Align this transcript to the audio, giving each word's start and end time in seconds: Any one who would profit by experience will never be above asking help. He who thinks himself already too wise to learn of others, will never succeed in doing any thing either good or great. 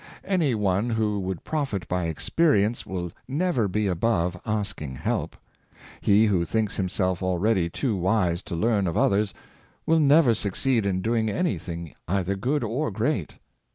Any 0.23 0.55
one 0.55 0.89
who 0.89 1.19
would 1.19 1.43
profit 1.43 1.87
by 1.87 2.05
experience 2.05 2.87
will 2.87 3.11
never 3.27 3.67
be 3.67 3.85
above 3.85 4.35
asking 4.47 4.95
help. 4.95 5.37
He 6.01 6.25
who 6.25 6.43
thinks 6.43 6.75
himself 6.77 7.21
already 7.21 7.69
too 7.69 7.95
wise 7.95 8.41
to 8.45 8.55
learn 8.55 8.87
of 8.87 8.97
others, 8.97 9.35
will 9.85 9.99
never 9.99 10.33
succeed 10.33 10.87
in 10.87 11.03
doing 11.03 11.29
any 11.29 11.59
thing 11.59 11.93
either 12.07 12.35
good 12.35 12.63
or 12.63 12.89
great. 12.89 13.35